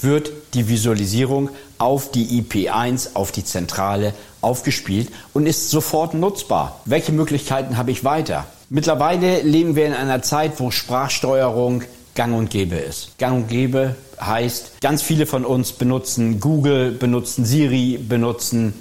wird 0.00 0.30
die 0.54 0.68
Visualisierung 0.68 1.50
auf 1.78 2.10
die 2.10 2.42
IP1, 2.42 3.14
auf 3.14 3.32
die 3.32 3.44
Zentrale 3.44 4.14
aufgespielt 4.40 5.10
und 5.32 5.46
ist 5.46 5.70
sofort 5.70 6.14
nutzbar. 6.14 6.80
Welche 6.84 7.12
Möglichkeiten 7.12 7.76
habe 7.76 7.90
ich 7.90 8.04
weiter? 8.04 8.46
Mittlerweile 8.70 9.42
leben 9.42 9.76
wir 9.76 9.86
in 9.86 9.92
einer 9.92 10.22
Zeit, 10.22 10.58
wo 10.58 10.70
Sprachsteuerung 10.70 11.82
gang 12.14 12.34
und 12.34 12.50
gäbe 12.50 12.76
ist. 12.76 13.18
Gang 13.18 13.36
und 13.36 13.48
gäbe 13.48 13.96
heißt, 14.20 14.80
ganz 14.80 15.02
viele 15.02 15.26
von 15.26 15.44
uns 15.44 15.72
benutzen 15.72 16.40
Google, 16.40 16.92
benutzen 16.92 17.44
Siri, 17.44 17.98
benutzen 17.98 18.74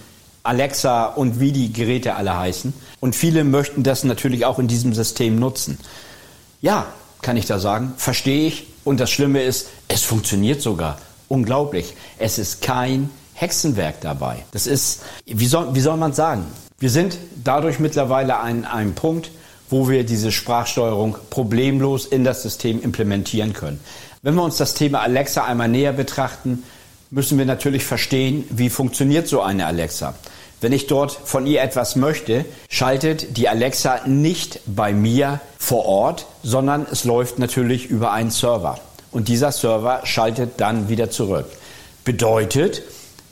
Alexa 0.43 1.05
und 1.05 1.39
wie 1.39 1.51
die 1.51 1.71
Geräte 1.71 2.15
alle 2.15 2.37
heißen. 2.37 2.73
Und 2.99 3.15
viele 3.15 3.43
möchten 3.43 3.83
das 3.83 4.03
natürlich 4.03 4.45
auch 4.45 4.59
in 4.59 4.67
diesem 4.67 4.93
System 4.93 5.37
nutzen. 5.37 5.77
Ja, 6.61 6.87
kann 7.21 7.37
ich 7.37 7.45
da 7.45 7.59
sagen, 7.59 7.93
verstehe 7.97 8.47
ich. 8.47 8.67
Und 8.83 8.99
das 8.99 9.11
Schlimme 9.11 9.41
ist, 9.41 9.69
es 9.87 10.03
funktioniert 10.03 10.61
sogar. 10.61 10.97
Unglaublich. 11.27 11.95
Es 12.19 12.37
ist 12.37 12.61
kein 12.61 13.09
Hexenwerk 13.33 14.01
dabei. 14.01 14.45
Das 14.51 14.67
ist, 14.67 15.01
wie 15.25 15.47
soll, 15.47 15.73
wie 15.73 15.79
soll 15.81 15.97
man 15.97 16.13
sagen? 16.13 16.45
Wir 16.79 16.89
sind 16.89 17.17
dadurch 17.43 17.79
mittlerweile 17.79 18.37
an 18.37 18.65
einem 18.65 18.93
Punkt, 18.93 19.31
wo 19.69 19.89
wir 19.89 20.03
diese 20.03 20.31
Sprachsteuerung 20.31 21.17
problemlos 21.29 22.05
in 22.05 22.23
das 22.23 22.43
System 22.43 22.81
implementieren 22.81 23.53
können. 23.53 23.79
Wenn 24.21 24.35
wir 24.35 24.43
uns 24.43 24.57
das 24.57 24.73
Thema 24.73 25.01
Alexa 25.01 25.45
einmal 25.45 25.69
näher 25.69 25.93
betrachten, 25.93 26.63
müssen 27.09 27.37
wir 27.37 27.45
natürlich 27.45 27.85
verstehen, 27.85 28.43
wie 28.49 28.69
funktioniert 28.69 29.27
so 29.27 29.41
eine 29.41 29.65
Alexa. 29.65 30.13
Wenn 30.63 30.71
ich 30.71 30.87
dort 30.87 31.11
von 31.11 31.45
ihr 31.45 31.61
etwas 31.61 31.97
möchte, 31.97 32.45
schaltet 32.69 33.35
die 33.35 33.49
Alexa 33.49 34.07
nicht 34.07 34.61
bei 34.65 34.93
mir 34.93 35.41
vor 35.57 35.83
Ort, 35.83 36.25
sondern 36.41 36.87
es 36.89 37.03
läuft 37.03 37.37
natürlich 37.37 37.87
über 37.87 38.13
einen 38.13 38.31
Server. 38.31 38.79
Und 39.11 39.27
dieser 39.27 39.51
Server 39.51 39.99
schaltet 40.05 40.61
dann 40.61 40.87
wieder 40.87 41.11
zurück. 41.11 41.47
Bedeutet, 42.05 42.81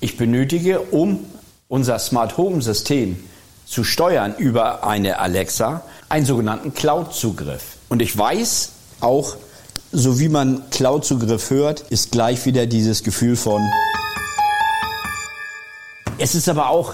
ich 0.01 0.17
benötige, 0.17 0.81
um 0.81 1.25
unser 1.69 2.00
Smart 2.00 2.35
Home 2.35 2.61
System 2.61 3.17
zu 3.65 3.85
steuern 3.85 4.35
über 4.38 4.85
eine 4.85 5.19
Alexa, 5.19 5.85
einen 6.09 6.25
sogenannten 6.25 6.73
Cloud-Zugriff. 6.73 7.77
Und 7.88 8.01
ich 8.01 8.17
weiß 8.17 8.71
auch, 9.00 9.38
so 9.93 10.19
wie 10.19 10.27
man 10.27 10.69
Cloud-Zugriff 10.69 11.50
hört, 11.50 11.85
ist 11.91 12.11
gleich 12.11 12.45
wieder 12.45 12.65
dieses 12.65 13.03
Gefühl 13.03 13.38
von. 13.38 13.61
Es 16.23 16.35
ist 16.35 16.47
aber 16.49 16.69
auch 16.69 16.93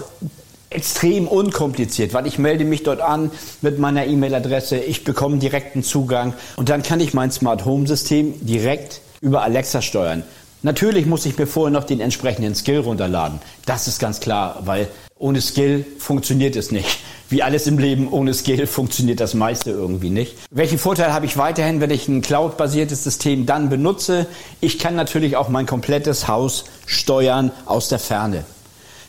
extrem 0.70 1.28
unkompliziert, 1.28 2.14
weil 2.14 2.26
ich 2.26 2.38
melde 2.38 2.64
mich 2.64 2.82
dort 2.82 3.02
an 3.02 3.30
mit 3.60 3.78
meiner 3.78 4.06
E-Mail-Adresse, 4.06 4.78
ich 4.78 5.04
bekomme 5.04 5.36
direkten 5.36 5.82
Zugang 5.82 6.32
und 6.56 6.70
dann 6.70 6.82
kann 6.82 6.98
ich 7.00 7.12
mein 7.12 7.30
Smart 7.30 7.66
Home 7.66 7.86
System 7.86 8.34
direkt 8.40 9.02
über 9.20 9.42
Alexa 9.42 9.82
steuern. 9.82 10.22
Natürlich 10.62 11.04
muss 11.04 11.26
ich 11.26 11.36
mir 11.36 11.46
vorher 11.46 11.70
noch 11.70 11.84
den 11.84 12.00
entsprechenden 12.00 12.54
Skill 12.54 12.78
runterladen. 12.78 13.38
Das 13.66 13.86
ist 13.86 13.98
ganz 13.98 14.18
klar, 14.20 14.62
weil 14.64 14.88
ohne 15.18 15.42
Skill 15.42 15.84
funktioniert 15.98 16.56
es 16.56 16.72
nicht. 16.72 16.98
Wie 17.28 17.42
alles 17.42 17.66
im 17.66 17.78
Leben, 17.78 18.10
ohne 18.10 18.32
Skill 18.32 18.66
funktioniert 18.66 19.20
das 19.20 19.34
meiste 19.34 19.70
irgendwie 19.72 20.08
nicht. 20.08 20.36
Welchen 20.50 20.78
Vorteil 20.78 21.12
habe 21.12 21.26
ich 21.26 21.36
weiterhin, 21.36 21.82
wenn 21.82 21.90
ich 21.90 22.08
ein 22.08 22.22
Cloud-basiertes 22.22 23.04
System 23.04 23.44
dann 23.44 23.68
benutze? 23.68 24.26
Ich 24.62 24.78
kann 24.78 24.96
natürlich 24.96 25.36
auch 25.36 25.50
mein 25.50 25.66
komplettes 25.66 26.28
Haus 26.28 26.64
steuern 26.86 27.50
aus 27.66 27.90
der 27.90 27.98
Ferne. 27.98 28.44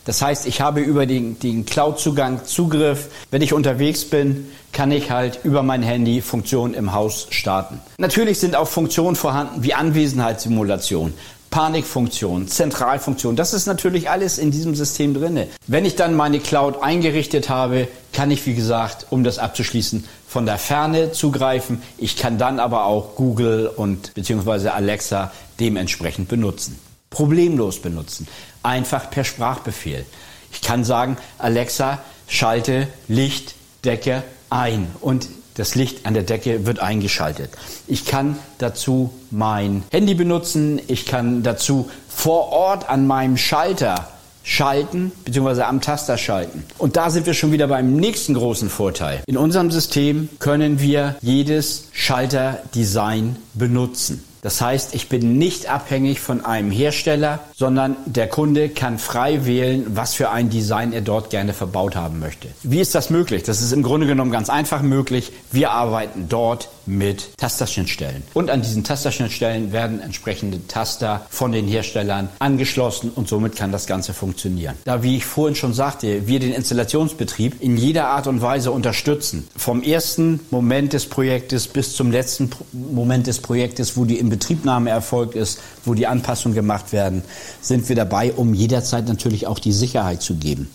Das 0.06 0.22
heißt, 0.22 0.48
ich 0.48 0.62
habe 0.62 0.82
über 0.82 1.06
den, 1.06 1.39
den 1.39 1.65
Cloud-Zugang 1.65 2.46
Zugriff. 2.46 3.10
Wenn 3.32 3.41
ich 3.41 3.53
unterwegs 3.53 4.06
bin, 4.06 4.48
kann 4.72 4.91
ich 4.91 5.12
halt 5.12 5.39
über 5.44 5.63
mein 5.63 5.84
Handy 5.84 6.22
Funktionen 6.22 6.74
im 6.74 6.94
Haus 6.94 7.27
starten. 7.29 7.79
Natürlich 7.98 8.39
sind 8.39 8.56
auch 8.56 8.68
Funktionen 8.68 9.15
vorhanden 9.15 9.63
wie 9.63 9.74
Anwesenheitssimulation, 9.74 11.13
Panikfunktion, 11.50 12.48
Zentralfunktion. 12.48 13.36
Das 13.36 13.53
ist 13.53 13.65
natürlich 13.65 14.10
alles 14.10 14.38
in 14.38 14.51
diesem 14.51 14.75
System 14.75 15.13
drinne. 15.13 15.48
Wenn 15.68 15.86
ich 15.86 15.96
dann 15.96 16.15
meine 16.15 16.39
Cloud 16.39 16.82
eingerichtet 16.82 17.50
habe, 17.50 17.88
kann 18.13 18.32
ich, 18.32 18.46
wie 18.46 18.53
gesagt, 18.53 19.08
um 19.10 19.24
das 19.24 19.39
abzuschließen, 19.39 20.06
von 20.27 20.46
der 20.46 20.58
Ferne 20.58 21.12
zugreifen. 21.12 21.82
Ich 21.98 22.18
kann 22.18 22.38
dann 22.38 22.60
aber 22.60 22.86
auch 22.86 23.15
Google 23.15 23.68
und 23.68 24.13
beziehungsweise 24.13 24.74
Alexa 24.74 25.32
dementsprechend 25.60 26.29
benutzen. 26.29 26.79
Problemlos 27.10 27.79
benutzen. 27.82 28.27
Einfach 28.63 29.10
per 29.10 29.24
Sprachbefehl. 29.24 30.06
Ich 30.51 30.62
kann 30.62 30.84
sagen, 30.84 31.18
Alexa, 31.38 32.00
schalte 32.28 32.88
Lichtdecke 33.08 34.24
ein 34.50 34.88
und 35.01 35.28
das 35.56 35.75
Licht 35.75 36.06
an 36.06 36.13
der 36.13 36.24
Decke 36.24 36.66
wird 36.66 36.80
eingeschaltet. 36.80 37.51
Ich 37.86 38.06
kann 38.06 38.39
dazu 38.60 39.13
mein 39.30 39.84
Handy 39.92 40.13
benutzen. 40.13 40.80
Ich 40.88 41.06
kann 41.06 41.44
dazu 41.44 41.89
vor 42.08 42.54
Ort 42.54 42.89
an 42.89 43.08
meinem 43.08 43.36
Schalter 43.36 44.08
schalten 44.44 45.12
bzw. 45.25 45.63
am 45.63 45.82
Taster 45.82 46.18
schalten. 46.18 46.63
Und 46.78 46.96
da 46.96 47.10
sind 47.10 47.25
wir 47.25 47.34
schon 47.34 47.51
wieder 47.51 47.68
beim 47.68 47.96
nächsten 47.96 48.36
großen 48.36 48.70
Vorteil. 48.70 49.22
In 49.28 49.36
unserem 49.38 49.70
System 49.70 50.30
können 50.39 50.80
wir 50.80 51.16
jedes 51.22 51.89
Schalterdesign 51.92 53.36
benutzen. 53.54 54.24
Das 54.41 54.62
heißt, 54.62 54.96
ich 54.96 55.10
bin 55.10 55.38
nicht 55.38 55.69
abhängig 55.69 56.19
von 56.19 56.46
einem 56.46 56.72
Hersteller, 56.72 57.39
sondern 57.55 57.96
der 58.05 58.27
Kunde 58.27 58.69
kann 58.69 59.00
frei 59.00 59.46
wählen, 59.46 59.86
was 59.89 60.13
für 60.13 60.29
ein 60.29 60.50
Design 60.50 60.93
er 60.93 61.01
dort 61.01 61.29
gerne 61.29 61.53
verbaut 61.53 61.96
haben 61.96 62.19
möchte. 62.19 62.48
Wie 62.63 62.79
ist 62.79 62.96
das 62.96 63.10
möglich? 63.10 63.43
Das 63.43 63.62
ist 63.62 63.74
im 63.74 63.84
Grunde 63.84 64.08
genommen 64.08 64.31
ganz 64.31 64.50
einfach 64.50 64.81
möglich. 64.81 65.31
Wir 65.51 65.72
arbeiten 65.72 66.27
dort 66.29 66.69
mit 66.89 67.38
Tasterschnittstellen. 67.38 68.24
Und 68.34 68.50
an 68.50 68.62
diesen 68.62 68.84
Tasterschnittstellen 68.84 69.72
werden 69.72 70.01
entsprechende 70.01 70.65
Taster 70.67 71.25
von 71.29 71.51
den 71.51 71.67
Herstellern 71.67 72.29
angeschlossen 72.39 73.12
und 73.13 73.27
somit 73.27 73.55
kann 73.55 73.72
das 73.72 73.86
Ganze 73.86 74.13
funktionieren. 74.13 74.75
Da, 74.86 75.03
wie 75.03 75.17
ich 75.17 75.25
vorhin 75.25 75.55
schon 75.55 75.74
sagte, 75.74 76.27
wir 76.27 76.39
den 76.39 76.51
Installationsbetrieb 76.51 77.62
in 77.62 77.77
jeder 77.77 78.08
Art 78.08 78.27
und 78.27 78.41
Weise 78.41 78.72
unterstützen. 78.72 79.48
Vom 79.55 79.84
ersten 79.84 80.39
Moment 80.50 80.93
des 80.93 81.05
Projektes 81.05 81.67
bis 81.67 81.96
zum 81.96 82.12
letzten 82.12 82.50
Moment 82.74 83.27
des 83.27 83.39
Projektes, 83.39 83.96
wo 83.96 84.05
die 84.05 84.17
Inbetriebnahme 84.29 84.91
erfolgt 84.91 85.36
ist, 85.36 85.59
wo 85.86 85.95
die 85.95 86.05
Anpassungen 86.05 86.55
gemacht 86.55 86.93
werden, 86.93 87.24
sind 87.62 87.89
wir 87.89 87.95
dabei, 87.95 88.31
um 88.33 88.53
jederzeit 88.53 89.07
natürlich 89.07 89.48
auch 89.48 89.57
die 89.57 89.71
Sicherheit 89.71 90.21
zu 90.21 90.36
geben. 90.36 90.69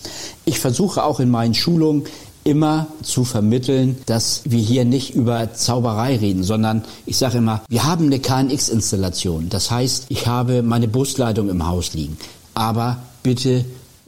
Ich 0.44 0.58
versuche 0.58 1.04
auch 1.04 1.20
in 1.20 1.30
meinen 1.30 1.54
Schulungen 1.54 2.04
immer 2.42 2.88
zu 3.02 3.24
vermitteln, 3.24 3.96
dass 4.06 4.42
wir 4.44 4.60
hier 4.60 4.84
nicht 4.84 5.14
über 5.14 5.54
Zauberei 5.54 6.16
reden, 6.16 6.42
sondern 6.42 6.84
ich 7.06 7.16
sage 7.16 7.38
immer, 7.38 7.62
wir 7.68 7.84
haben 7.84 8.06
eine 8.06 8.18
KNX-Installation. 8.18 9.48
Das 9.48 9.70
heißt, 9.70 10.06
ich 10.08 10.26
habe 10.26 10.62
meine 10.62 10.88
Busleitung 10.88 11.48
im 11.48 11.66
Haus 11.66 11.94
liegen. 11.94 12.18
Aber 12.52 12.98
bitte 13.22 13.64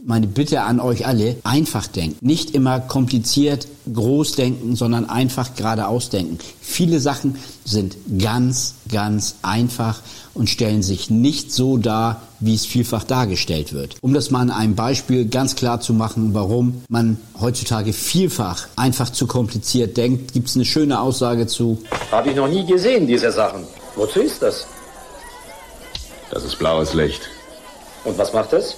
meine 0.06 0.28
Bitte 0.28 0.62
an 0.62 0.78
euch 0.78 1.04
alle, 1.04 1.36
einfach 1.42 1.88
denken. 1.88 2.24
Nicht 2.24 2.52
immer 2.52 2.78
kompliziert 2.78 3.66
groß 3.92 4.32
denken, 4.32 4.76
sondern 4.76 5.10
einfach 5.10 5.54
geradeaus 5.56 6.10
denken. 6.10 6.38
Viele 6.60 7.00
Sachen 7.00 7.36
sind 7.64 7.96
ganz, 8.18 8.74
ganz 8.90 9.34
einfach 9.42 10.00
und 10.32 10.48
stellen 10.48 10.82
sich 10.82 11.10
nicht 11.10 11.52
so 11.52 11.76
dar, 11.76 12.22
wie 12.38 12.54
es 12.54 12.66
vielfach 12.66 13.02
dargestellt 13.02 13.72
wird. 13.72 13.96
Um 14.00 14.14
das 14.14 14.30
mal 14.30 14.40
an 14.40 14.50
einem 14.50 14.76
Beispiel 14.76 15.26
ganz 15.26 15.56
klar 15.56 15.80
zu 15.80 15.92
machen, 15.92 16.34
warum 16.34 16.84
man 16.88 17.18
heutzutage 17.40 17.92
vielfach 17.92 18.68
einfach 18.76 19.10
zu 19.10 19.26
kompliziert 19.26 19.96
denkt, 19.96 20.32
gibt 20.32 20.48
es 20.48 20.54
eine 20.54 20.64
schöne 20.64 21.00
Aussage 21.00 21.48
zu. 21.48 21.82
Habe 22.12 22.30
ich 22.30 22.36
noch 22.36 22.48
nie 22.48 22.64
gesehen, 22.64 23.06
diese 23.08 23.32
Sachen. 23.32 23.64
Wozu 23.96 24.20
ist 24.20 24.40
das? 24.40 24.66
Das 26.30 26.44
ist 26.44 26.58
blaues 26.58 26.94
Licht. 26.94 27.22
Und 28.04 28.16
was 28.18 28.32
macht 28.32 28.52
es? 28.52 28.76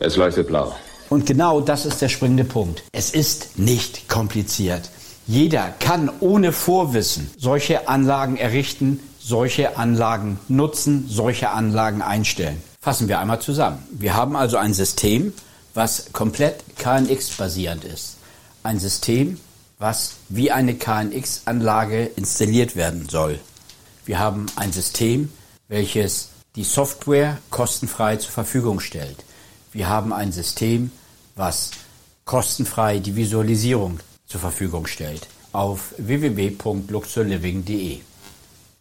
Es 0.00 0.16
leuchtet 0.16 0.48
blau. 0.48 0.74
Und 1.08 1.26
genau 1.26 1.60
das 1.60 1.86
ist 1.86 2.02
der 2.02 2.08
springende 2.08 2.44
Punkt. 2.44 2.82
Es 2.92 3.10
ist 3.10 3.58
nicht 3.58 4.08
kompliziert. 4.08 4.90
Jeder 5.26 5.74
kann 5.78 6.10
ohne 6.20 6.52
Vorwissen 6.52 7.30
solche 7.38 7.88
Anlagen 7.88 8.36
errichten, 8.36 9.00
solche 9.18 9.76
Anlagen 9.76 10.38
nutzen, 10.48 11.06
solche 11.08 11.50
Anlagen 11.50 12.02
einstellen. 12.02 12.62
Fassen 12.80 13.08
wir 13.08 13.18
einmal 13.18 13.40
zusammen. 13.40 13.82
Wir 13.90 14.14
haben 14.14 14.36
also 14.36 14.56
ein 14.56 14.72
System, 14.72 15.32
was 15.74 16.12
komplett 16.12 16.62
KNX-basierend 16.76 17.84
ist. 17.84 18.16
Ein 18.62 18.78
System, 18.78 19.40
was 19.78 20.12
wie 20.28 20.52
eine 20.52 20.74
KNX-Anlage 20.74 22.04
installiert 22.16 22.76
werden 22.76 23.08
soll. 23.08 23.38
Wir 24.04 24.18
haben 24.18 24.46
ein 24.54 24.72
System, 24.72 25.32
welches 25.68 26.28
die 26.54 26.64
Software 26.64 27.38
kostenfrei 27.50 28.16
zur 28.16 28.30
Verfügung 28.30 28.80
stellt. 28.80 29.24
Wir 29.76 29.88
haben 29.90 30.14
ein 30.14 30.32
System, 30.32 30.90
was 31.34 31.72
kostenfrei 32.24 32.98
die 32.98 33.14
Visualisierung 33.14 34.00
zur 34.26 34.40
Verfügung 34.40 34.86
stellt 34.86 35.26
auf 35.52 35.92
www.luxurliving.de. 35.98 37.98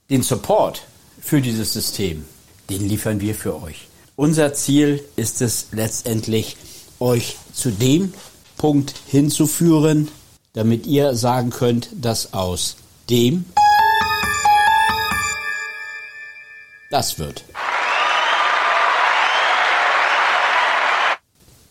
Den 0.10 0.24
Support 0.24 0.84
für 1.20 1.42
dieses 1.42 1.74
System, 1.74 2.24
den 2.70 2.88
liefern 2.88 3.20
wir 3.20 3.36
für 3.36 3.62
euch. 3.62 3.90
Unser 4.16 4.54
Ziel 4.54 5.04
ist 5.18 5.42
es 5.42 5.68
letztendlich, 5.74 6.56
euch 7.02 7.36
zu 7.52 7.72
dem 7.72 8.14
Punkt 8.56 8.96
hinzuführen, 9.06 10.08
damit 10.54 10.88
ihr 10.88 11.14
sagen 11.14 11.50
könnt, 11.50 11.90
dass 11.94 12.34
aus 12.34 12.78
dem 13.10 13.44
das 16.90 17.20
wird. 17.20 17.44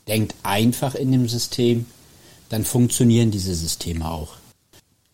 Denkt 0.08 0.34
einfach 0.42 0.94
in 0.94 1.12
dem 1.12 1.28
System, 1.28 1.86
dann 2.48 2.64
funktionieren 2.64 3.30
diese 3.30 3.54
Systeme 3.54 4.08
auch. 4.08 4.34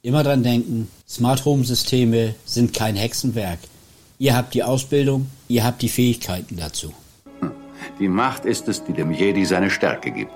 Immer 0.02 0.22
dran 0.22 0.42
denken, 0.42 0.88
Smart 1.08 1.44
Home 1.44 1.64
Systeme 1.64 2.34
sind 2.44 2.72
kein 2.72 2.96
Hexenwerk. 2.96 3.58
Ihr 4.18 4.36
habt 4.36 4.54
die 4.54 4.62
Ausbildung, 4.62 5.26
ihr 5.48 5.64
habt 5.64 5.82
die 5.82 5.88
Fähigkeiten 5.88 6.56
dazu. 6.56 6.92
Die 7.98 8.08
Macht 8.08 8.44
ist 8.44 8.68
es, 8.68 8.84
die 8.84 8.92
dem 8.92 9.12
Jedi 9.12 9.44
seine 9.44 9.70
Stärke 9.70 10.10
gibt. 10.10 10.32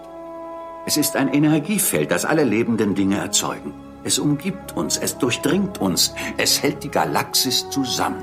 Es 0.87 0.96
ist 0.96 1.16
ein 1.16 1.32
Energiefeld, 1.32 2.11
das 2.11 2.25
alle 2.25 2.44
lebenden 2.44 2.94
Dinge 2.94 3.16
erzeugen. 3.16 3.73
Es 4.04 4.18
umgibt 4.18 4.76
uns, 4.76 4.99
es 4.99 5.16
durchdringt 5.16 5.78
uns, 5.78 6.12
es 6.37 6.62
hält 6.62 6.84
die 6.84 6.90
Galaxis 6.90 7.66
zusammen. 7.70 8.23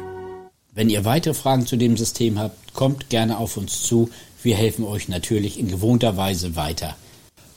Wenn 0.74 0.90
ihr 0.90 1.04
weitere 1.04 1.34
Fragen 1.34 1.66
zu 1.66 1.76
dem 1.76 1.98
System 1.98 2.40
habt, 2.40 2.74
kommt 2.74 3.10
gerne 3.10 3.40
auf 3.40 3.58
uns 3.58 3.82
zu. 3.82 4.10
Wir 4.44 4.56
helfen 4.56 4.86
euch 4.86 5.08
natürlich 5.08 5.60
in 5.60 5.68
gewohnter 5.68 6.18
Weise 6.18 6.56
weiter. 6.56 6.96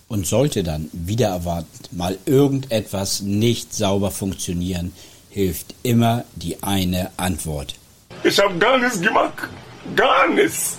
Und 0.09 0.26
sollte 0.26 0.62
dann 0.62 0.91
wieder 0.93 1.29
erwartend 1.29 1.93
mal 1.93 2.19
irgendetwas 2.26 3.23
nicht 3.23 3.75
sauber 3.75 4.11
funktionieren, 4.11 4.93
hilft 5.31 5.75
immer 5.83 6.25
die 6.37 6.62
eine 6.62 7.11
Antwort. 7.17 7.75
Ich 8.23 8.38
habe 8.38 8.57
gar 8.59 8.79
nichts 8.79 9.00
gemacht. 9.00 9.49
Gar 9.97 10.29
nichts. 10.29 10.79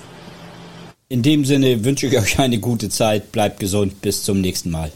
In 1.09 1.21
dem 1.21 1.43
Sinne 1.45 1.83
wünsche 1.83 2.07
ich 2.07 2.17
euch 2.17 2.39
eine 2.39 2.59
gute 2.59 2.89
Zeit, 2.89 3.31
bleibt 3.31 3.59
gesund, 3.59 4.01
bis 4.01 4.23
zum 4.23 4.41
nächsten 4.41 4.71
Mal. 4.71 4.91